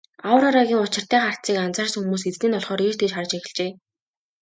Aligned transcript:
Аврорагийн 0.29 0.83
учиртай 0.85 1.21
харцыг 1.23 1.55
анзаарсан 1.65 2.01
хүмүүс 2.03 2.23
эзнийг 2.29 2.49
нь 2.49 2.57
олохоор 2.59 2.81
ийш 2.87 2.95
тийш 2.97 3.13
харж 3.15 3.31
эхэлжээ. 3.37 3.71